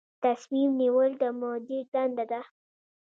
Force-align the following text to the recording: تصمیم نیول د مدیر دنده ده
تصمیم 0.23 0.69
نیول 0.81 1.11
د 1.21 1.23
مدیر 1.39 1.83
دنده 1.93 2.25
ده 2.31 2.41